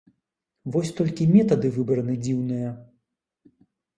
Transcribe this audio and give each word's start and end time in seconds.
Вось 0.75 0.91
толькі 0.99 1.27
метады 1.33 1.69
выбраны 1.77 2.13
дзіўныя. 2.27 2.69